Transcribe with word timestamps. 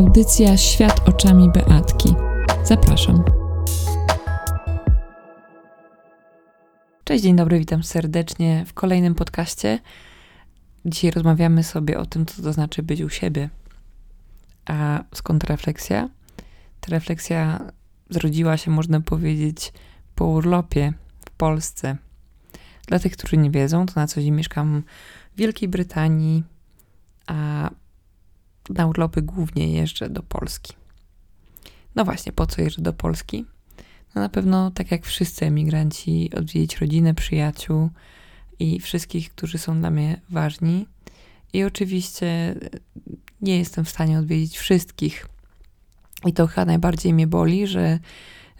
Audycja 0.00 0.56
Świat 0.56 1.08
oczami 1.08 1.50
Beatki. 1.50 2.14
Zapraszam. 2.64 3.24
Cześć, 7.04 7.24
dzień 7.24 7.36
dobry, 7.36 7.58
witam 7.58 7.82
serdecznie 7.82 8.64
w 8.66 8.74
kolejnym 8.74 9.14
podcaście. 9.14 9.78
Dzisiaj 10.84 11.10
rozmawiamy 11.10 11.64
sobie 11.64 11.98
o 11.98 12.06
tym, 12.06 12.26
co 12.26 12.42
to 12.42 12.52
znaczy 12.52 12.82
być 12.82 13.00
u 13.00 13.08
siebie. 13.08 13.50
A 14.66 15.04
skąd 15.14 15.44
refleksja? 15.44 16.08
Ta 16.80 16.90
refleksja 16.90 17.60
zrodziła 18.10 18.56
się, 18.56 18.70
można 18.70 19.00
powiedzieć, 19.00 19.72
po 20.14 20.24
urlopie 20.24 20.92
w 21.26 21.30
Polsce. 21.30 21.96
Dla 22.86 22.98
tych, 22.98 23.12
którzy 23.12 23.36
nie 23.36 23.50
wiedzą, 23.50 23.86
to 23.86 23.92
na 23.96 24.06
co 24.06 24.20
dzień 24.20 24.30
mieszkam 24.30 24.82
w 25.34 25.38
Wielkiej 25.38 25.68
Brytanii, 25.68 26.42
a 27.26 27.70
na 28.74 28.86
urlopy 28.86 29.22
głównie 29.22 29.72
jeżdżę 29.72 30.10
do 30.10 30.22
Polski. 30.22 30.72
No 31.94 32.04
właśnie, 32.04 32.32
po 32.32 32.46
co 32.46 32.62
jeżdżę 32.62 32.82
do 32.82 32.92
Polski? 32.92 33.44
No 34.14 34.20
na 34.20 34.28
pewno, 34.28 34.70
tak 34.70 34.90
jak 34.90 35.06
wszyscy 35.06 35.46
emigranci, 35.46 36.30
odwiedzić 36.36 36.76
rodzinę, 36.76 37.14
przyjaciół 37.14 37.90
i 38.58 38.80
wszystkich, 38.80 39.30
którzy 39.30 39.58
są 39.58 39.80
dla 39.80 39.90
mnie 39.90 40.20
ważni. 40.30 40.86
I 41.52 41.64
oczywiście 41.64 42.54
nie 43.42 43.58
jestem 43.58 43.84
w 43.84 43.88
stanie 43.88 44.18
odwiedzić 44.18 44.58
wszystkich. 44.58 45.26
I 46.26 46.32
to 46.32 46.46
chyba 46.46 46.64
najbardziej 46.64 47.14
mnie 47.14 47.26
boli, 47.26 47.66
że 47.66 47.98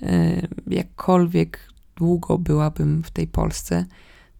y, 0.02 0.48
jakkolwiek 0.66 1.70
długo 1.96 2.38
byłabym 2.38 3.02
w 3.02 3.10
tej 3.10 3.26
Polsce, 3.26 3.86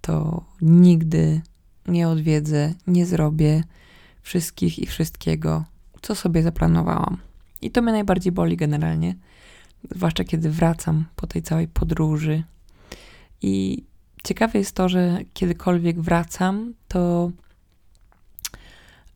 to 0.00 0.44
nigdy 0.62 1.40
nie 1.88 2.08
odwiedzę, 2.08 2.74
nie 2.86 3.06
zrobię 3.06 3.62
wszystkich 4.22 4.78
i 4.78 4.86
wszystkiego, 4.86 5.64
co 6.02 6.14
sobie 6.14 6.42
zaplanowałam. 6.42 7.16
I 7.62 7.70
to 7.70 7.82
mnie 7.82 7.92
najbardziej 7.92 8.32
boli 8.32 8.56
generalnie, 8.56 9.14
zwłaszcza 9.90 10.24
kiedy 10.24 10.50
wracam 10.50 11.04
po 11.16 11.26
tej 11.26 11.42
całej 11.42 11.68
podróży. 11.68 12.42
I 13.42 13.84
ciekawe 14.24 14.58
jest 14.58 14.74
to, 14.74 14.88
że 14.88 15.18
kiedykolwiek 15.34 16.00
wracam, 16.00 16.74
to 16.88 17.30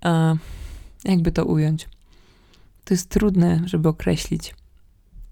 e, 0.04 0.36
jakby 1.04 1.32
to 1.32 1.44
ująć. 1.44 1.88
To 2.84 2.94
jest 2.94 3.08
trudne, 3.08 3.62
żeby 3.64 3.88
określić. 3.88 4.54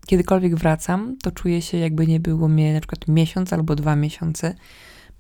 Kiedykolwiek 0.06 0.56
wracam, 0.56 1.16
to 1.22 1.30
czuję 1.30 1.62
się, 1.62 1.78
jakby 1.78 2.06
nie 2.06 2.20
było 2.20 2.48
mnie 2.48 2.74
na 2.74 2.80
przykład 2.80 3.08
miesiąc 3.08 3.52
albo 3.52 3.74
dwa 3.76 3.96
miesiące, 3.96 4.54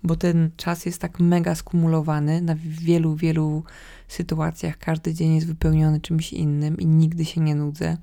bo 0.04 0.16
ten 0.16 0.50
czas 0.56 0.86
jest 0.86 1.00
tak 1.00 1.20
mega 1.20 1.54
skumulowany 1.54 2.40
na 2.40 2.56
wielu, 2.58 3.16
wielu 3.16 3.64
sytuacjach. 4.08 4.78
Każdy 4.78 5.14
dzień 5.14 5.34
jest 5.34 5.46
wypełniony 5.46 6.00
czymś 6.00 6.32
innym 6.32 6.78
i 6.78 6.86
nigdy 6.86 7.24
się 7.24 7.40
nie 7.40 7.54
nudzę. 7.54 7.96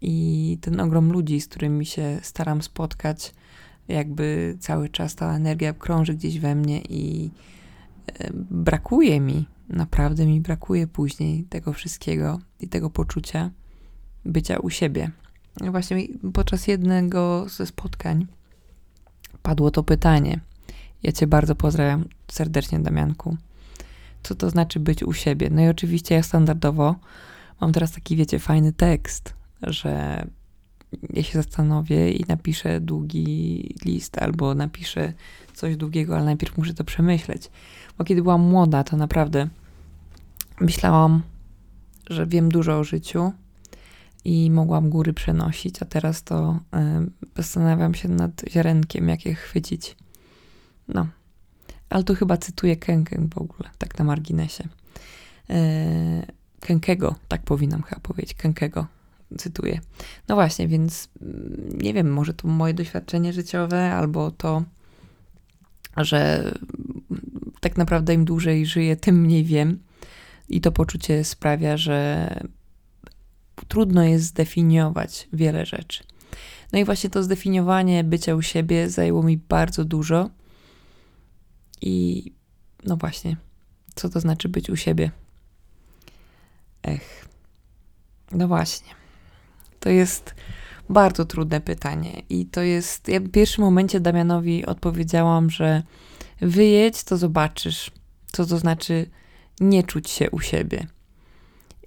I 0.00 0.58
ten 0.60 0.80
ogrom 0.80 1.12
ludzi, 1.12 1.40
z 1.40 1.48
którymi 1.48 1.86
się 1.86 2.18
staram 2.22 2.62
spotkać, 2.62 3.34
jakby 3.88 4.56
cały 4.60 4.88
czas 4.88 5.14
ta 5.14 5.36
energia 5.36 5.72
krąży 5.72 6.14
gdzieś 6.14 6.38
we 6.38 6.54
mnie 6.54 6.80
i 6.88 7.30
brakuje 8.50 9.20
mi, 9.20 9.46
naprawdę 9.68 10.26
mi 10.26 10.40
brakuje 10.40 10.86
później 10.86 11.44
tego 11.44 11.72
wszystkiego 11.72 12.40
i 12.60 12.68
tego 12.68 12.90
poczucia 12.90 13.50
bycia 14.24 14.58
u 14.58 14.70
siebie. 14.70 15.10
Właśnie 15.70 16.06
podczas 16.32 16.66
jednego 16.66 17.46
ze 17.48 17.66
spotkań 17.66 18.26
padło 19.42 19.70
to 19.70 19.82
pytanie. 19.82 20.40
Ja 21.02 21.12
Cię 21.12 21.26
bardzo 21.26 21.54
pozdrawiam 21.54 22.04
serdecznie, 22.28 22.78
Damianku. 22.78 23.36
Co 24.22 24.34
to 24.34 24.50
znaczy 24.50 24.80
być 24.80 25.02
u 25.02 25.12
siebie? 25.12 25.50
No 25.50 25.62
i 25.62 25.68
oczywiście 25.68 26.14
ja 26.14 26.22
standardowo 26.22 26.96
mam 27.60 27.72
teraz 27.72 27.92
taki, 27.92 28.16
wiecie, 28.16 28.38
fajny 28.38 28.72
tekst, 28.72 29.34
że 29.62 30.24
ja 31.10 31.22
się 31.22 31.32
zastanowię 31.32 32.12
i 32.12 32.24
napiszę 32.28 32.80
długi 32.80 33.74
list 33.84 34.18
albo 34.18 34.54
napiszę 34.54 35.12
coś 35.54 35.76
długiego, 35.76 36.16
ale 36.16 36.24
najpierw 36.24 36.58
muszę 36.58 36.74
to 36.74 36.84
przemyśleć. 36.84 37.50
Bo 37.98 38.04
kiedy 38.04 38.22
byłam 38.22 38.40
młoda, 38.40 38.84
to 38.84 38.96
naprawdę 38.96 39.48
myślałam, 40.60 41.22
że 42.10 42.26
wiem 42.26 42.48
dużo 42.48 42.78
o 42.78 42.84
życiu 42.84 43.32
i 44.24 44.50
mogłam 44.50 44.90
góry 44.90 45.12
przenosić, 45.12 45.82
a 45.82 45.84
teraz 45.84 46.22
to 46.22 46.58
zastanawiam 47.36 47.94
się 47.94 48.08
nad 48.08 48.42
ziarenkiem, 48.50 49.08
jak 49.08 49.26
je 49.26 49.34
chwycić. 49.34 49.96
No, 50.94 51.06
ale 51.90 52.04
tu 52.04 52.14
chyba 52.14 52.36
cytuję 52.36 52.76
Kękę 52.76 53.28
w 53.34 53.38
ogóle, 53.38 53.70
tak 53.78 53.98
na 53.98 54.04
marginesie. 54.04 54.68
E, 55.50 56.26
Kękego, 56.60 57.14
tak 57.28 57.42
powinnam 57.42 57.82
chyba 57.82 58.00
powiedzieć, 58.00 58.34
Kękego 58.34 58.86
cytuję. 59.38 59.80
No 60.28 60.34
właśnie, 60.34 60.68
więc 60.68 61.08
mm, 61.22 61.78
nie 61.82 61.94
wiem, 61.94 62.12
może 62.12 62.34
to 62.34 62.48
moje 62.48 62.74
doświadczenie 62.74 63.32
życiowe, 63.32 63.92
albo 63.92 64.30
to, 64.30 64.62
że 65.96 66.52
tak 67.60 67.76
naprawdę 67.76 68.14
im 68.14 68.24
dłużej 68.24 68.66
żyję, 68.66 68.96
tym 68.96 69.20
mniej 69.20 69.44
wiem. 69.44 69.78
I 70.48 70.60
to 70.60 70.72
poczucie 70.72 71.24
sprawia, 71.24 71.76
że 71.76 72.28
trudno 73.68 74.04
jest 74.04 74.24
zdefiniować 74.24 75.28
wiele 75.32 75.66
rzeczy. 75.66 76.04
No 76.72 76.78
i 76.78 76.84
właśnie 76.84 77.10
to 77.10 77.22
zdefiniowanie 77.22 78.04
bycia 78.04 78.34
u 78.34 78.42
siebie 78.42 78.90
zajęło 78.90 79.22
mi 79.22 79.36
bardzo 79.36 79.84
dużo. 79.84 80.30
I 81.80 82.24
no 82.84 82.96
właśnie, 82.96 83.36
co 83.94 84.08
to 84.08 84.20
znaczy 84.20 84.48
być 84.48 84.70
u 84.70 84.76
siebie? 84.76 85.10
Ech, 86.82 87.28
no 88.32 88.48
właśnie. 88.48 88.94
To 89.80 89.88
jest 89.88 90.34
bardzo 90.88 91.24
trudne 91.24 91.60
pytanie. 91.60 92.22
I 92.28 92.46
to 92.46 92.62
jest. 92.62 93.08
Ja 93.08 93.20
w 93.20 93.28
pierwszym 93.28 93.64
momencie 93.64 94.00
Damianowi 94.00 94.66
odpowiedziałam, 94.66 95.50
że 95.50 95.82
wyjedź, 96.40 97.04
to 97.04 97.16
zobaczysz, 97.16 97.90
co 98.32 98.46
to 98.46 98.58
znaczy 98.58 99.10
nie 99.60 99.82
czuć 99.82 100.10
się 100.10 100.30
u 100.30 100.40
siebie. 100.40 100.86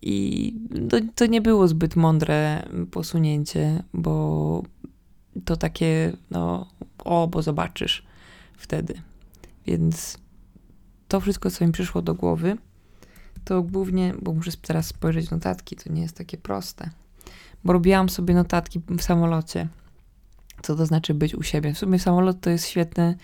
I 0.01 0.55
to, 0.89 0.97
to 1.15 1.25
nie 1.25 1.41
było 1.41 1.67
zbyt 1.67 1.95
mądre 1.95 2.67
posunięcie, 2.91 3.83
bo 3.93 4.63
to 5.45 5.57
takie, 5.57 6.13
no, 6.31 6.67
o, 6.97 7.27
bo 7.27 7.41
zobaczysz 7.41 8.03
wtedy. 8.57 9.01
Więc 9.65 10.17
to 11.07 11.19
wszystko, 11.19 11.51
co 11.51 11.65
mi 11.65 11.71
przyszło 11.71 12.01
do 12.01 12.15
głowy, 12.15 12.57
to 13.43 13.61
głównie, 13.61 14.13
bo 14.21 14.33
muszę 14.33 14.51
teraz 14.61 14.87
spojrzeć 14.87 15.31
notatki, 15.31 15.75
to 15.75 15.93
nie 15.93 16.01
jest 16.01 16.17
takie 16.17 16.37
proste. 16.37 16.89
Bo 17.63 17.73
robiłam 17.73 18.09
sobie 18.09 18.33
notatki 18.33 18.81
w 18.89 19.01
samolocie, 19.01 19.67
co 20.61 20.75
to 20.75 20.85
znaczy 20.85 21.13
być 21.13 21.35
u 21.35 21.43
siebie. 21.43 21.73
W 21.73 21.77
sumie 21.77 21.99
samolot 21.99 22.41
to 22.41 22.49
jest 22.49 22.67
świetny, 22.67 23.17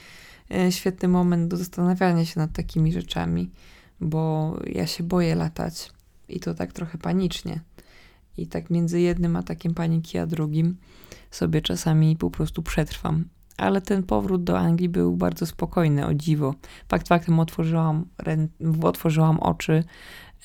e, 0.52 0.72
świetny 0.72 1.08
moment 1.08 1.48
do 1.48 1.58
zastanawiania 1.58 2.26
się 2.26 2.40
nad 2.40 2.54
takimi 2.54 2.94
rzeczami, 2.94 3.50
bo 4.02 4.54
ja 4.68 4.88
się 4.88 5.04
boję 5.04 5.36
latać 5.36 5.92
i 6.30 6.40
to 6.40 6.54
tak 6.54 6.74
trochę 6.74 6.98
panicznie. 6.98 7.60
I 8.38 8.48
tak 8.48 8.70
między 8.70 9.00
jednym 9.00 9.36
atakiem 9.36 9.74
paniki 9.74 10.18
a 10.18 10.26
drugim 10.26 10.78
sobie 11.32 11.62
czasami 11.62 12.16
po 12.16 12.32
prostu 12.32 12.64
przetrwam 12.64 13.26
ale 13.60 13.82
ten 13.82 14.04
powrót 14.04 14.44
do 14.44 14.60
Anglii 14.60 14.90
był 14.90 15.16
bardzo 15.16 15.46
spokojny, 15.46 16.06
o 16.06 16.14
dziwo. 16.14 16.56
Fakt 16.88 17.08
faktem 17.08 17.40
otworzyłam, 17.40 18.06
otworzyłam 18.84 19.40
oczy 19.40 19.84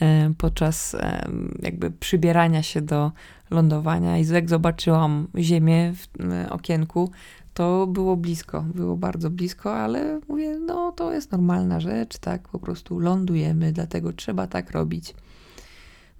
e, 0.00 0.30
podczas 0.38 0.94
e, 0.94 1.28
jakby 1.62 1.90
przybierania 1.90 2.62
się 2.62 2.80
do 2.80 3.12
lądowania 3.50 4.18
i 4.18 4.26
jak 4.26 4.48
zobaczyłam 4.48 5.26
ziemię 5.38 5.92
w 5.92 6.32
e, 6.32 6.50
okienku, 6.50 7.10
to 7.54 7.86
było 7.86 8.16
blisko, 8.16 8.64
było 8.74 8.96
bardzo 8.96 9.30
blisko, 9.30 9.76
ale 9.76 10.20
mówię, 10.28 10.58
no 10.58 10.92
to 10.92 11.12
jest 11.12 11.32
normalna 11.32 11.80
rzecz, 11.80 12.18
tak, 12.18 12.48
po 12.48 12.58
prostu 12.58 12.98
lądujemy, 12.98 13.72
dlatego 13.72 14.12
trzeba 14.12 14.46
tak 14.46 14.70
robić. 14.70 15.14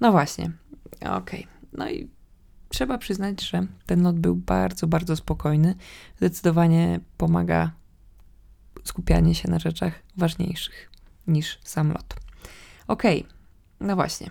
No 0.00 0.12
właśnie, 0.12 0.50
okej. 1.00 1.16
Okay. 1.16 1.46
No 1.72 1.90
i 1.90 2.08
trzeba 2.74 2.98
przyznać, 2.98 3.42
że 3.42 3.66
ten 3.86 4.02
lot 4.02 4.18
był 4.18 4.36
bardzo, 4.36 4.86
bardzo 4.86 5.16
spokojny. 5.16 5.74
Zdecydowanie 6.16 7.00
pomaga 7.16 7.70
skupianie 8.84 9.34
się 9.34 9.50
na 9.50 9.58
rzeczach 9.58 10.02
ważniejszych 10.16 10.90
niż 11.26 11.58
sam 11.64 11.88
lot. 11.88 12.14
Okay. 12.86 13.24
no 13.80 13.96
właśnie. 13.96 14.30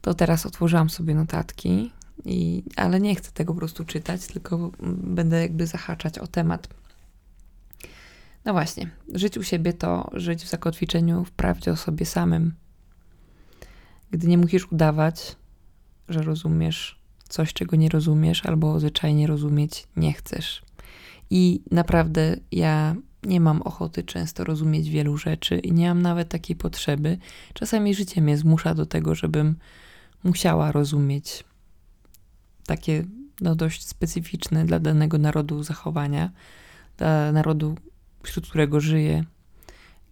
To 0.00 0.14
teraz 0.14 0.46
otworzyłam 0.46 0.90
sobie 0.90 1.14
notatki, 1.14 1.92
i, 2.24 2.62
ale 2.76 3.00
nie 3.00 3.14
chcę 3.14 3.32
tego 3.32 3.52
po 3.52 3.58
prostu 3.58 3.84
czytać, 3.84 4.26
tylko 4.26 4.70
będę 5.02 5.42
jakby 5.42 5.66
zahaczać 5.66 6.18
o 6.18 6.26
temat. 6.26 6.68
No 8.44 8.52
właśnie, 8.52 8.90
żyć 9.14 9.38
u 9.38 9.42
siebie 9.42 9.72
to 9.72 10.10
żyć 10.12 10.44
w 10.44 10.48
zakotwiczeniu 10.48 11.24
w 11.24 11.30
prawdzie 11.30 11.72
o 11.72 11.76
sobie 11.76 12.06
samym. 12.06 12.54
Gdy 14.10 14.26
nie 14.26 14.38
musisz 14.38 14.72
udawać, 14.72 15.36
że 16.08 16.22
rozumiesz 16.22 17.03
coś, 17.28 17.52
czego 17.52 17.76
nie 17.76 17.88
rozumiesz, 17.88 18.46
albo 18.46 18.80
zwyczajnie 18.80 19.26
rozumieć 19.26 19.86
nie 19.96 20.12
chcesz. 20.12 20.62
I 21.30 21.62
naprawdę 21.70 22.36
ja 22.52 22.96
nie 23.22 23.40
mam 23.40 23.62
ochoty 23.62 24.02
często 24.02 24.44
rozumieć 24.44 24.90
wielu 24.90 25.16
rzeczy 25.16 25.58
i 25.58 25.72
nie 25.72 25.88
mam 25.88 26.02
nawet 26.02 26.28
takiej 26.28 26.56
potrzeby. 26.56 27.18
Czasami 27.54 27.94
życie 27.94 28.22
mnie 28.22 28.36
zmusza 28.36 28.74
do 28.74 28.86
tego, 28.86 29.14
żebym 29.14 29.56
musiała 30.24 30.72
rozumieć 30.72 31.44
takie 32.66 33.04
no, 33.40 33.54
dość 33.54 33.86
specyficzne 33.86 34.64
dla 34.64 34.78
danego 34.78 35.18
narodu 35.18 35.62
zachowania, 35.62 36.30
dla 36.96 37.32
narodu, 37.32 37.76
wśród 38.22 38.48
którego 38.48 38.80
żyje. 38.80 39.24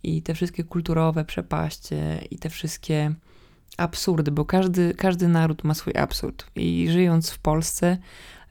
I 0.02 0.22
te 0.22 0.34
wszystkie 0.34 0.64
kulturowe 0.64 1.24
przepaście, 1.24 2.24
i 2.30 2.38
te 2.38 2.50
wszystkie 2.50 3.14
absurdy, 3.76 4.30
bo 4.30 4.44
każdy, 4.44 4.94
każdy 4.94 5.28
naród 5.28 5.64
ma 5.64 5.74
swój 5.74 5.96
absurd. 5.96 6.46
I 6.56 6.88
żyjąc 6.90 7.30
w 7.30 7.38
Polsce, 7.38 7.98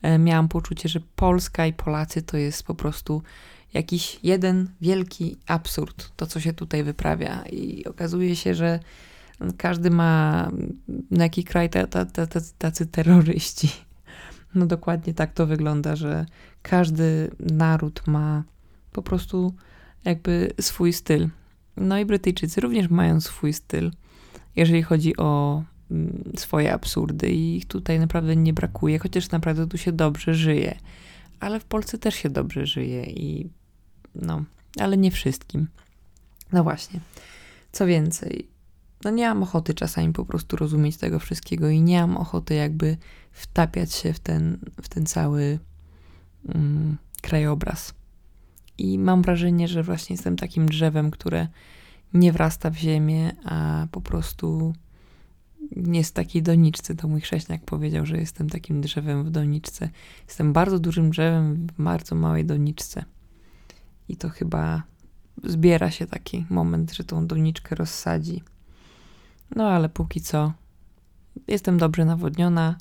e, 0.02 0.18
miałam 0.18 0.48
poczucie, 0.48 0.90
że 0.90 1.00
Polska 1.16 1.66
i 1.66 1.74
Polacy 1.74 2.22
to 2.22 2.38
jest 2.38 2.64
po 2.64 2.76
prostu 2.76 3.22
jakiś 3.74 4.20
jeden 4.24 4.70
wielki 4.82 5.38
absurd, 5.48 6.12
to 6.16 6.28
co 6.28 6.40
się 6.40 6.54
tutaj 6.54 6.84
wyprawia. 6.84 7.44
I 7.44 7.86
okazuje 7.86 8.36
się, 8.36 8.56
że 8.56 8.80
każdy 9.58 9.90
ma 9.90 10.52
na 11.12 11.24
jaki 11.24 11.44
kraj 11.44 11.70
tacy 12.58 12.86
terroryści. 12.86 13.72
No 14.56 14.66
dokładnie 14.66 15.14
tak 15.14 15.34
to 15.34 15.48
wygląda, 15.48 15.96
że 15.96 16.26
każdy 16.62 17.32
naród 17.40 18.08
ma 18.08 18.44
po 18.92 19.02
prostu 19.02 19.54
jakby 20.06 20.54
swój 20.62 20.94
styl. 20.94 21.30
No 21.78 22.00
i 22.00 22.06
Brytyjczycy 22.06 22.62
również 22.62 22.90
mają 22.90 23.22
swój 23.22 23.54
styl, 23.54 23.92
jeżeli 24.56 24.84
chodzi 24.84 25.18
o 25.18 25.64
mm, 25.92 26.24
swoje 26.38 26.74
absurdy 26.74 27.30
i 27.30 27.58
ich 27.58 27.66
tutaj 27.66 28.00
naprawdę 28.00 28.36
nie 28.36 28.54
brakuje, 28.54 29.00
chociaż 29.00 29.32
naprawdę 29.32 29.68
tu 29.68 29.78
się 29.78 29.92
dobrze 29.92 30.34
żyje. 30.34 30.78
Ale 31.40 31.60
w 31.60 31.66
Polsce 31.66 31.98
też 31.98 32.16
się 32.16 32.30
dobrze 32.30 32.66
żyje 32.66 33.04
i 33.04 33.50
no, 34.16 34.44
ale 34.80 34.98
nie 34.98 35.12
wszystkim. 35.12 35.68
No 36.52 36.64
właśnie. 36.64 37.00
Co 37.72 37.86
więcej, 37.86 38.48
no 39.04 39.12
nie 39.12 39.28
mam 39.28 39.44
ochoty 39.44 39.74
czasami 39.74 40.14
po 40.14 40.26
prostu 40.26 40.58
rozumieć 40.58 40.98
tego 40.98 41.20
wszystkiego 41.20 41.70
i 41.70 41.82
nie 41.82 42.02
mam 42.02 42.18
ochoty 42.18 42.54
jakby 42.54 42.98
wtapiać 43.32 43.94
się 43.94 44.14
w 44.14 44.20
ten, 44.20 44.58
w 44.82 44.90
ten 44.90 45.06
cały 45.06 45.60
mm, 46.56 46.98
krajobraz. 47.22 47.94
I 48.78 49.00
mam 49.00 49.22
wrażenie, 49.22 49.68
że 49.68 49.84
właśnie 49.84 50.14
jestem 50.14 50.36
takim 50.36 50.66
drzewem, 50.66 51.12
które 51.12 51.48
nie 52.14 52.32
wrasta 52.32 52.70
w 52.70 52.76
ziemię, 52.76 53.32
a 53.46 53.88
po 53.92 54.02
prostu 54.02 54.74
jest 55.76 56.16
takiej 56.16 56.44
doniczce. 56.44 56.96
To 56.96 57.08
mój 57.08 57.22
chrześniak 57.22 57.66
powiedział, 57.66 58.06
że 58.06 58.18
jestem 58.18 58.50
takim 58.50 58.82
drzewem 58.82 59.24
w 59.24 59.30
doniczce. 59.30 59.90
Jestem 60.28 60.54
bardzo 60.54 60.80
dużym 60.80 61.10
drzewem 61.10 61.68
w 61.68 61.84
bardzo 61.84 62.16
małej 62.16 62.46
doniczce. 62.46 63.06
I 64.10 64.18
to 64.18 64.30
chyba 64.30 64.84
zbiera 65.44 65.92
się 65.92 66.08
taki 66.08 66.46
moment, 66.50 66.94
że 66.94 67.04
tą 67.04 67.28
doniczkę 67.28 67.76
rozsadzi. 67.76 68.44
No 69.56 69.70
ale 69.70 69.90
póki 69.90 70.22
co 70.22 70.54
jestem 71.48 71.78
dobrze 71.78 72.06
nawodniona. 72.06 72.76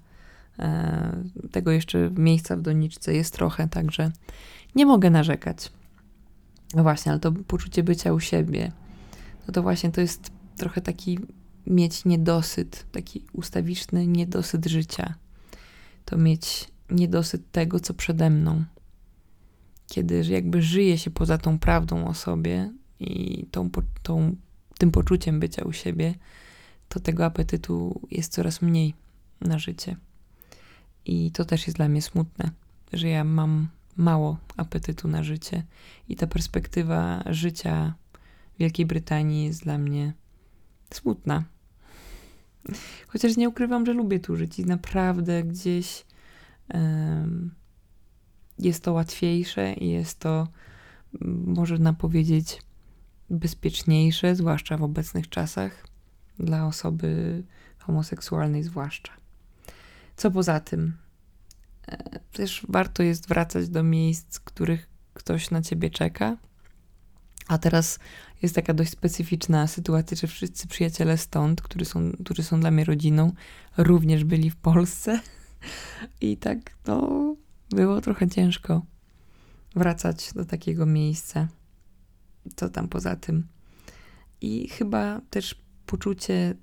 E, 0.59 1.23
tego 1.53 1.71
jeszcze 1.71 2.11
miejsca 2.11 2.57
w 2.57 2.63
doniczce 2.63 3.15
jest 3.15 3.35
trochę, 3.35 3.69
także 3.69 4.11
nie 4.75 4.87
mogę 4.87 5.11
narzekać. 5.11 5.73
No 6.75 6.83
właśnie, 6.83 7.13
ale 7.13 7.21
to 7.21 7.33
poczucie 7.33 7.83
bycia 7.83 8.13
u 8.13 8.21
siebie, 8.21 8.73
no 9.47 9.53
to 9.53 9.63
właśnie 9.63 9.91
to 9.91 10.01
jest 10.01 10.31
trochę 10.57 10.81
taki 10.81 11.19
mieć 11.67 12.05
niedosyt, 12.05 12.87
taki 12.93 13.25
ustawiczny 13.33 14.07
niedosyt 14.07 14.67
życia. 14.67 15.15
To 16.05 16.17
mieć 16.17 16.69
niedosyt 16.91 17.51
tego, 17.53 17.81
co 17.81 17.95
przede 17.95 18.31
mną. 18.31 18.65
Kiedy 19.87 20.25
jakby 20.29 20.63
żyje 20.63 20.99
się 20.99 21.11
poza 21.11 21.39
tą 21.39 21.59
prawdą 21.59 22.07
o 22.07 22.15
sobie 22.15 22.73
i 23.01 23.47
tą, 23.51 23.71
tą, 24.03 24.37
tym 24.79 24.91
poczuciem 24.91 25.41
bycia 25.41 25.65
u 25.65 25.73
siebie, 25.73 26.15
to 26.89 27.01
tego 27.01 27.25
apetytu 27.25 28.01
jest 28.11 28.33
coraz 28.33 28.63
mniej 28.63 28.95
na 29.41 29.59
życie. 29.59 29.97
I 31.05 31.31
to 31.31 31.45
też 31.45 31.67
jest 31.67 31.77
dla 31.77 31.89
mnie 31.89 32.03
smutne, 32.03 32.51
że 32.93 33.09
ja 33.09 33.25
mam 33.25 33.69
mało 33.97 34.39
apetytu 34.57 35.09
na 35.09 35.23
życie 35.23 35.65
i 36.09 36.17
ta 36.17 36.27
perspektywa 36.27 37.23
życia 37.27 37.95
Wielkiej 38.61 38.87
Brytanii 38.87 39.45
jest 39.45 39.63
dla 39.63 39.79
mnie 39.79 40.13
smutna. 40.95 41.45
Chociaż 43.09 43.37
nie 43.37 43.49
ukrywam, 43.49 43.87
że 43.87 43.93
lubię 43.93 44.21
tu 44.21 44.37
żyć 44.37 44.59
i 44.59 44.65
naprawdę 44.65 45.43
gdzieś 45.43 46.07
um, 46.75 47.55
jest 48.59 48.85
to 48.85 48.93
łatwiejsze 48.93 49.73
i 49.73 49.89
jest 49.89 50.19
to, 50.19 50.49
można 51.47 51.93
powiedzieć, 51.93 52.63
bezpieczniejsze, 53.31 54.37
zwłaszcza 54.37 54.77
w 54.77 54.83
obecnych 54.83 55.29
czasach, 55.29 55.87
dla 56.39 56.67
osoby 56.67 57.43
homoseksualnej 57.79 58.63
zwłaszcza. 58.63 59.13
Co 60.17 60.31
poza 60.31 60.61
tym, 60.61 60.97
e, 61.87 62.21
też 62.33 62.67
warto 62.69 63.03
jest 63.03 63.29
wracać 63.29 63.69
do 63.69 63.83
miejsc, 63.83 64.41
których 64.41 64.89
ktoś 65.15 65.51
na 65.51 65.63
ciebie 65.63 65.91
czeka. 65.91 66.37
A 67.51 67.59
teraz 67.59 67.99
jest 68.43 68.55
taka 68.55 68.75
dość 68.75 68.91
specyficzna 68.91 69.67
sytuacja, 69.67 70.17
że 70.17 70.27
wszyscy 70.27 70.69
przyjaciele 70.69 71.19
stąd, 71.19 71.63
którzy 71.63 71.85
są, 71.85 72.13
którzy 72.25 72.43
są 72.43 72.61
dla 72.61 72.71
mnie 72.71 72.85
rodziną, 72.85 73.33
również 73.77 74.25
byli 74.25 74.51
w 74.51 74.57
Polsce. 74.57 75.21
I 76.21 76.37
tak, 76.37 76.59
no, 76.87 77.37
było 77.71 78.01
trochę 78.01 78.29
ciężko 78.29 78.83
wracać 79.77 80.33
do 80.33 80.45
takiego 80.45 80.87
miejsca. 80.87 81.49
Co 82.57 82.69
tam 82.69 82.89
poza 82.89 83.17
tym? 83.17 83.47
I 84.41 84.69
chyba 84.69 85.21
też 85.31 85.55
poczucie 85.87 86.55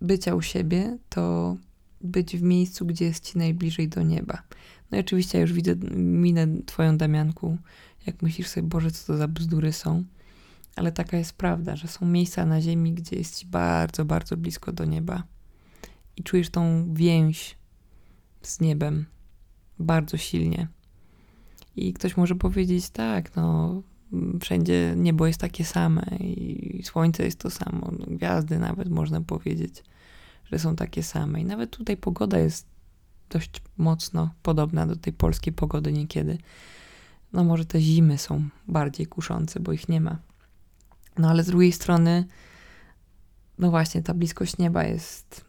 bycia 0.00 0.34
u 0.34 0.42
siebie 0.42 0.98
to 1.08 1.56
być 2.00 2.36
w 2.36 2.42
miejscu, 2.42 2.86
gdzie 2.86 3.04
jest 3.04 3.24
ci 3.24 3.38
najbliżej 3.38 3.88
do 3.88 4.02
nieba. 4.02 4.42
No 4.90 4.98
i 4.98 5.00
oczywiście 5.00 5.38
ja 5.38 5.42
już 5.42 5.52
widzę 5.52 5.74
minę 5.96 6.46
twoją, 6.66 6.96
Damianku, 6.96 7.58
jak 8.08 8.22
myślisz 8.22 8.48
sobie, 8.48 8.68
Boże, 8.68 8.90
co 8.90 9.06
to 9.06 9.16
za 9.18 9.28
bzdury 9.28 9.72
są. 9.72 10.04
Ale 10.76 10.92
taka 10.92 11.16
jest 11.16 11.32
prawda, 11.32 11.76
że 11.76 11.88
są 11.88 12.06
miejsca 12.06 12.46
na 12.46 12.60
ziemi, 12.60 12.92
gdzie 12.94 13.16
jest 13.16 13.38
ci 13.38 13.46
bardzo, 13.46 14.04
bardzo 14.04 14.36
blisko 14.36 14.72
do 14.72 14.84
nieba. 14.84 15.22
I 16.16 16.22
czujesz 16.22 16.50
tą 16.50 16.94
więź 16.94 17.58
z 18.42 18.60
niebem 18.60 19.06
bardzo 19.78 20.16
silnie. 20.16 20.68
I 21.76 21.92
ktoś 21.92 22.16
może 22.16 22.34
powiedzieć, 22.34 22.90
tak, 22.90 23.36
no, 23.36 23.82
wszędzie 24.40 24.94
niebo 24.96 25.26
jest 25.26 25.40
takie 25.40 25.64
same 25.64 26.02
i 26.20 26.82
słońce 26.84 27.24
jest 27.24 27.38
to 27.38 27.50
samo, 27.50 27.92
no, 27.98 28.06
gwiazdy 28.06 28.58
nawet 28.58 28.88
można 28.88 29.20
powiedzieć, 29.20 29.84
że 30.44 30.58
są 30.58 30.76
takie 30.76 31.02
same. 31.02 31.40
I 31.40 31.44
nawet 31.44 31.70
tutaj 31.70 31.96
pogoda 31.96 32.38
jest 32.38 32.66
dość 33.30 33.62
mocno 33.76 34.30
podobna 34.42 34.86
do 34.86 34.96
tej 34.96 35.12
polskiej 35.12 35.52
pogody 35.52 35.92
niekiedy. 35.92 36.38
No 37.32 37.44
może 37.44 37.64
te 37.64 37.80
zimy 37.80 38.18
są 38.18 38.48
bardziej 38.68 39.06
kuszące, 39.06 39.60
bo 39.60 39.72
ich 39.72 39.88
nie 39.88 40.00
ma. 40.00 40.18
No 41.18 41.30
ale 41.30 41.44
z 41.44 41.46
drugiej 41.46 41.72
strony, 41.72 42.24
no 43.58 43.70
właśnie, 43.70 44.02
ta 44.02 44.14
bliskość 44.14 44.58
nieba 44.58 44.84
jest, 44.84 45.44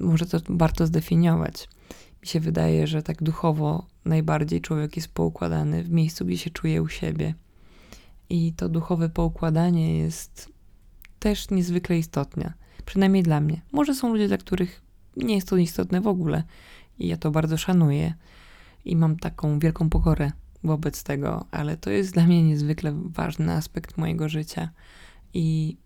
może 0.00 0.26
to 0.26 0.38
warto 0.48 0.86
zdefiniować. 0.86 1.68
Mi 2.22 2.28
się 2.28 2.40
wydaje, 2.40 2.86
że 2.86 3.02
tak 3.02 3.22
duchowo 3.22 3.86
najbardziej 4.04 4.60
człowiek 4.60 4.96
jest 4.96 5.08
poukładany 5.08 5.82
w 5.82 5.90
miejscu, 5.90 6.26
gdzie 6.26 6.38
się 6.38 6.50
czuje 6.50 6.82
u 6.82 6.88
siebie 6.88 7.34
i 8.30 8.52
to 8.52 8.68
duchowe 8.68 9.08
poukładanie 9.08 9.98
jest 9.98 10.52
też 11.18 11.50
niezwykle 11.50 11.98
istotne. 11.98 12.52
Przynajmniej 12.86 13.22
dla 13.22 13.40
mnie. 13.40 13.60
Może 13.72 13.94
są 13.94 14.12
ludzie, 14.12 14.28
dla 14.28 14.36
których 14.36 14.82
nie 15.16 15.34
jest 15.34 15.48
to 15.48 15.56
istotne 15.56 16.00
w 16.00 16.06
ogóle. 16.06 16.42
I 16.98 17.08
ja 17.08 17.16
to 17.16 17.30
bardzo 17.30 17.56
szanuję. 17.56 18.14
I 18.84 18.96
mam 18.96 19.16
taką 19.16 19.58
wielką 19.58 19.90
pokorę 19.90 20.32
wobec 20.66 21.02
tego, 21.02 21.46
ale 21.50 21.76
to 21.76 21.90
jest 21.90 22.12
dla 22.12 22.26
mnie 22.26 22.42
niezwykle 22.42 22.92
ważny 23.04 23.52
aspekt 23.52 23.98
mojego 23.98 24.28
życia. 24.28 24.68
I 25.34 25.76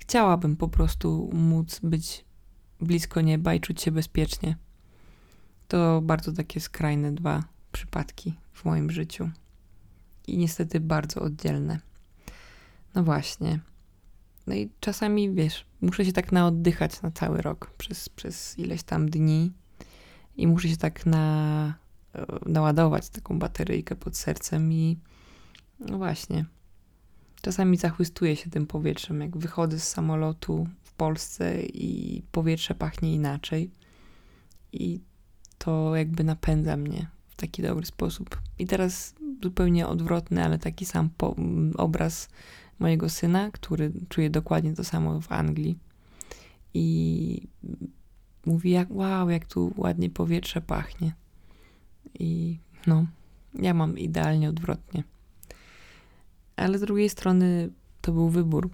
chciałabym 0.00 0.56
po 0.56 0.68
prostu 0.68 1.30
móc 1.32 1.80
być 1.82 2.24
blisko 2.80 3.20
nieba 3.20 3.54
i 3.54 3.60
czuć 3.60 3.82
się 3.82 3.90
bezpiecznie. 3.90 4.56
To 5.68 6.00
bardzo 6.02 6.32
takie 6.32 6.60
skrajne 6.60 7.12
dwa 7.12 7.44
przypadki 7.72 8.34
w 8.52 8.64
moim 8.64 8.90
życiu 8.90 9.30
i 10.26 10.38
niestety 10.38 10.80
bardzo 10.80 11.20
oddzielne. 11.20 11.78
No 12.94 13.04
właśnie. 13.04 13.60
No 14.46 14.54
i 14.54 14.70
czasami, 14.80 15.34
wiesz, 15.34 15.66
muszę 15.80 16.04
się 16.04 16.12
tak 16.12 16.32
naoddychać 16.32 17.02
na 17.02 17.10
cały 17.10 17.42
rok 17.42 17.70
przez, 17.78 18.08
przez 18.08 18.58
ileś 18.58 18.82
tam 18.82 19.10
dni 19.10 19.52
i 20.36 20.46
muszę 20.46 20.68
się 20.68 20.76
tak 20.76 21.06
na, 21.06 21.74
naładować 22.46 23.08
taką 23.08 23.38
bateryjkę 23.38 23.96
pod 23.96 24.16
sercem 24.16 24.72
i 24.72 24.98
no 25.80 25.98
właśnie. 25.98 26.44
Czasami 27.42 27.76
zachwystuję 27.76 28.36
się 28.36 28.50
tym 28.50 28.66
powietrzem, 28.66 29.20
jak 29.20 29.36
wychodzę 29.36 29.78
z 29.78 29.88
samolotu 29.88 30.68
w 30.82 30.92
Polsce 30.92 31.62
i 31.62 32.22
powietrze 32.32 32.74
pachnie 32.74 33.14
inaczej. 33.14 33.70
I 34.72 35.00
to 35.58 35.96
jakby 35.96 36.24
napędza 36.24 36.76
mnie 36.76 37.06
w 37.28 37.36
taki 37.36 37.62
dobry 37.62 37.86
sposób. 37.86 38.40
I 38.58 38.66
teraz 38.66 39.14
zupełnie 39.42 39.86
odwrotny, 39.86 40.44
ale 40.44 40.58
taki 40.58 40.86
sam 40.86 41.10
obraz 41.76 42.28
mojego 42.78 43.08
syna, 43.08 43.50
który 43.50 43.92
czuje 44.08 44.30
dokładnie 44.30 44.74
to 44.74 44.84
samo 44.84 45.20
w 45.20 45.32
Anglii. 45.32 45.78
I 46.74 47.48
mówi, 48.46 48.70
jak 48.70 48.90
wow, 48.90 49.30
jak 49.30 49.46
tu 49.46 49.72
ładnie 49.76 50.10
powietrze 50.10 50.60
pachnie. 50.60 51.14
I 52.18 52.58
no, 52.86 53.06
ja 53.54 53.74
mam 53.74 53.98
idealnie 53.98 54.48
odwrotnie. 54.48 55.04
Ale 56.56 56.78
z 56.78 56.80
drugiej 56.80 57.08
strony 57.08 57.70
to 58.00 58.12
był 58.12 58.28
wybór 58.28 58.70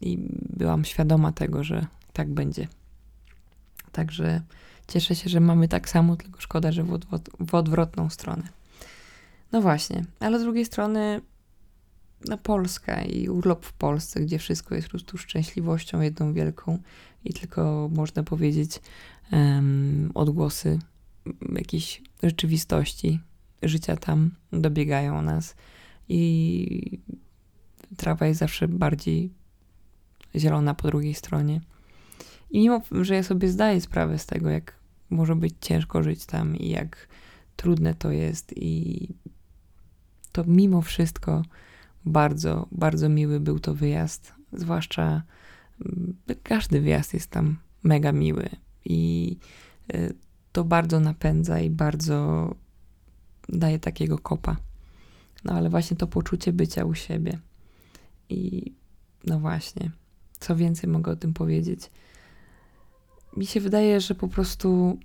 i 0.00 0.18
byłam 0.56 0.84
świadoma 0.84 1.32
tego, 1.32 1.64
że 1.64 1.86
tak 2.12 2.30
będzie. 2.30 2.68
Także 3.92 4.42
cieszę 4.88 5.14
się, 5.14 5.30
że 5.30 5.40
mamy 5.40 5.68
tak 5.68 5.88
samo, 5.88 6.16
tylko 6.16 6.40
szkoda, 6.40 6.72
że 6.72 6.82
w, 6.82 6.92
odwrot 6.92 7.28
w 7.40 7.54
odwrotną 7.54 8.10
stronę. 8.10 8.42
No 9.52 9.60
właśnie, 9.60 10.04
ale 10.20 10.38
z 10.38 10.42
drugiej 10.42 10.64
strony 10.64 11.20
na 12.24 12.36
Polska 12.36 13.02
i 13.02 13.28
urlop 13.28 13.66
w 13.66 13.72
Polsce, 13.72 14.20
gdzie 14.20 14.38
wszystko 14.38 14.74
jest 14.74 14.86
po 14.86 14.90
prostu 14.90 15.18
szczęśliwością 15.18 16.00
jedną 16.00 16.32
wielką 16.32 16.78
i 17.24 17.34
tylko 17.34 17.90
można 17.92 18.22
powiedzieć 18.22 18.80
um, 19.32 20.10
odgłosy 20.14 20.78
jakiejś 21.52 22.02
rzeczywistości, 22.22 23.20
życia 23.62 23.96
tam 23.96 24.30
dobiegają 24.52 25.22
nas 25.22 25.54
i 26.08 26.98
trawa 27.96 28.26
jest 28.26 28.40
zawsze 28.40 28.68
bardziej 28.68 29.30
zielona 30.36 30.74
po 30.74 30.88
drugiej 30.88 31.14
stronie. 31.14 31.60
I 32.50 32.58
mimo, 32.58 32.82
że 33.02 33.14
ja 33.14 33.22
sobie 33.22 33.48
zdaję 33.48 33.80
sprawę 33.80 34.18
z 34.18 34.26
tego, 34.26 34.50
jak 34.50 34.74
może 35.10 35.36
być 35.36 35.54
ciężko 35.60 36.02
żyć 36.02 36.26
tam 36.26 36.56
i 36.56 36.68
jak 36.68 37.08
trudne 37.56 37.94
to 37.94 38.10
jest 38.10 38.52
i 38.56 39.08
to 40.32 40.44
mimo 40.44 40.82
wszystko 40.82 41.42
bardzo, 42.04 42.68
bardzo 42.72 43.08
miły 43.08 43.40
był 43.40 43.58
to 43.58 43.74
wyjazd. 43.74 44.32
Zwłaszcza 44.52 45.22
mm, 45.86 46.16
każdy 46.42 46.80
wyjazd 46.80 47.14
jest 47.14 47.30
tam 47.30 47.56
mega 47.82 48.12
miły 48.12 48.48
i 48.84 49.36
y, 49.94 50.14
to 50.52 50.64
bardzo 50.64 51.00
napędza 51.00 51.60
i 51.60 51.70
bardzo 51.70 52.48
daje 53.48 53.78
takiego 53.78 54.18
kopa. 54.18 54.56
No 55.44 55.52
ale 55.52 55.70
właśnie 55.70 55.96
to 55.96 56.06
poczucie 56.06 56.52
bycia 56.52 56.84
u 56.84 56.94
siebie. 56.94 57.38
I 58.28 58.72
no 59.24 59.40
właśnie, 59.40 59.90
co 60.40 60.56
więcej 60.56 60.90
mogę 60.90 61.12
o 61.12 61.16
tym 61.16 61.32
powiedzieć? 61.32 61.90
Mi 63.36 63.46
się 63.46 63.60
wydaje, 63.60 64.00
że 64.00 64.14
po 64.14 64.28
prostu 64.28 64.98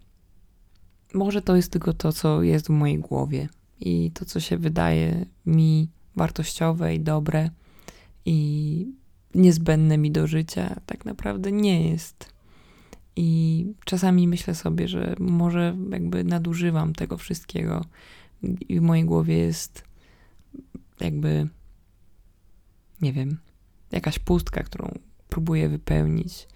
może 1.14 1.42
to 1.42 1.56
jest 1.56 1.72
tylko 1.72 1.94
to, 1.94 2.14
co 2.14 2.44
jest 2.44 2.68
w 2.68 2.70
mojej 2.70 3.00
głowie 3.00 3.50
i 3.80 4.12
to, 4.12 4.25
co 4.25 4.40
się 4.40 4.58
wydaje 4.58 5.25
mi 5.46 5.90
wartościowe 6.16 6.96
i 6.96 7.00
dobre 7.00 7.50
i 8.25 8.88
niezbędne 9.36 9.98
mi 9.98 10.12
do 10.12 10.28
życia, 10.28 10.82
tak 10.86 11.06
naprawdę 11.06 11.52
nie 11.52 11.90
jest. 11.90 12.35
I 13.16 13.66
czasami 13.86 14.28
myślę 14.28 14.56
sobie, 14.56 14.88
że 14.88 15.16
może 15.20 15.78
jakby 15.92 16.24
nadużywam 16.24 16.94
tego 16.94 17.18
wszystkiego 17.18 17.86
i 18.44 18.80
w 18.80 18.82
mojej 18.82 19.06
głowie 19.06 19.38
jest 19.38 19.84
jakby, 21.00 21.48
nie 23.02 23.14
wiem, 23.14 23.38
jakaś 23.92 24.20
pustka, 24.20 24.64
którą 24.64 25.00
próbuję 25.30 25.70
wypełnić, 25.70 26.48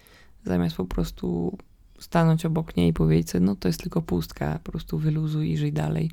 zamiast 0.46 0.76
po 0.76 0.86
prostu 0.86 1.58
stanąć 2.00 2.46
obok 2.46 2.76
niej 2.78 2.90
i 2.90 2.94
powiedzieć 2.94 3.30
sobie, 3.30 3.46
no 3.46 3.56
to 3.56 3.68
jest 3.68 3.82
tylko 3.82 4.02
pustka, 4.02 4.60
po 4.64 4.72
prostu 4.72 4.98
wyluzuj 4.98 5.52
i 5.52 5.58
żyj 5.58 5.74
dalej. 5.74 6.12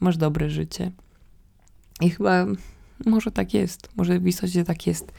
Masz 0.00 0.16
dobre 0.16 0.50
życie. 0.50 0.92
I 2.00 2.10
chyba 2.10 2.46
może 3.06 3.32
tak 3.32 3.54
jest, 3.54 3.88
może 3.96 4.20
w 4.20 4.26
istocie 4.26 4.64
tak 4.64 4.86
jest, 4.86 5.12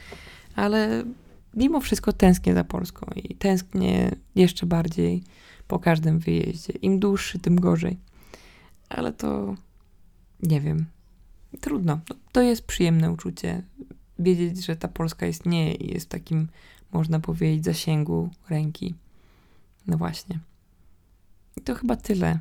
ale 0.56 1.04
mimo 1.54 1.80
wszystko 1.80 2.12
tęsknię 2.12 2.54
za 2.54 2.64
Polską 2.64 3.06
i 3.16 3.34
tęsknię 3.34 4.10
jeszcze 4.34 4.66
bardziej 4.66 5.22
po 5.68 5.78
każdym 5.78 6.18
wyjeździe. 6.18 6.72
Im 6.72 7.00
dłuższy, 7.00 7.38
tym 7.38 7.60
gorzej. 7.60 7.98
Ale 8.88 9.12
to 9.12 9.54
nie 10.42 10.60
wiem. 10.60 10.86
Trudno. 11.60 12.00
To 12.32 12.42
jest 12.42 12.66
przyjemne 12.66 13.10
uczucie. 13.10 13.62
Wiedzieć, 14.18 14.64
że 14.64 14.76
ta 14.76 14.88
Polska 14.88 15.26
istnieje 15.26 15.74
i 15.74 15.94
jest 15.94 16.06
w 16.06 16.08
takim, 16.08 16.48
można 16.92 17.20
powiedzieć, 17.20 17.64
zasięgu 17.64 18.30
ręki. 18.48 18.94
No 19.86 19.98
właśnie. 19.98 20.38
I 21.56 21.60
to 21.60 21.74
chyba 21.74 21.96
tyle. 21.96 22.40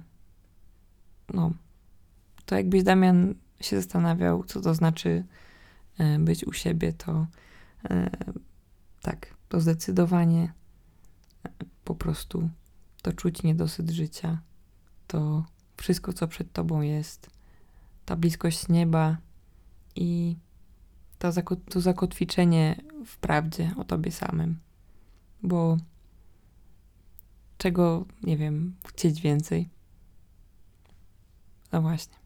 No. 1.33 1.51
To 2.45 2.55
jakbyś 2.55 2.83
Damian 2.83 3.35
się 3.61 3.75
zastanawiał, 3.75 4.43
co 4.43 4.61
to 4.61 4.73
znaczy 4.75 5.23
e, 5.97 6.19
być 6.19 6.43
u 6.43 6.53
siebie, 6.53 6.93
to 6.93 7.27
e, 7.89 8.09
tak, 9.09 9.35
to 9.49 9.61
zdecydowanie 9.61 10.53
e, 11.43 11.49
po 11.83 11.95
prostu 11.95 12.49
to 13.01 13.13
czuć 13.13 13.43
niedosyt 13.43 13.89
życia, 13.89 14.41
to 15.07 15.45
wszystko, 15.77 16.13
co 16.13 16.27
przed 16.27 16.53
tobą 16.53 16.81
jest, 16.81 17.29
ta 18.05 18.15
bliskość 18.15 18.67
nieba 18.67 19.17
i 19.95 20.35
to, 21.19 21.31
to 21.69 21.81
zakotwiczenie 21.81 22.81
w 23.05 23.17
prawdzie 23.17 23.73
o 23.77 23.83
tobie 23.83 24.11
samym. 24.11 24.59
Bo 25.43 25.77
czego, 27.57 28.05
nie 28.23 28.37
wiem, 28.37 28.75
chcieć 28.87 29.21
więcej? 29.21 29.69
No 31.71 31.81
właśnie. 31.81 32.17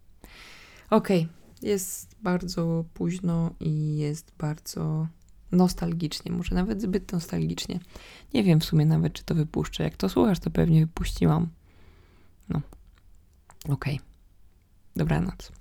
Okej, 0.89 1.21
okay. 1.21 1.69
jest 1.69 2.15
bardzo 2.21 2.85
późno 2.93 3.51
i 3.59 3.97
jest 3.97 4.31
bardzo 4.37 5.07
nostalgicznie, 5.53 6.31
może 6.31 6.55
nawet 6.55 6.81
zbyt 6.81 7.11
nostalgicznie. 7.11 7.79
Nie 8.33 8.43
wiem 8.43 8.59
w 8.59 8.65
sumie 8.65 8.85
nawet, 8.85 9.13
czy 9.13 9.23
to 9.23 9.35
wypuszczę. 9.35 9.83
Jak 9.83 9.97
to 9.97 10.09
słuchasz, 10.09 10.39
to 10.39 10.49
pewnie 10.49 10.85
wypuściłam. 10.85 11.47
No. 12.49 12.61
Okej. 13.69 13.95
Okay. 13.95 14.07
Dobranoc. 14.95 15.51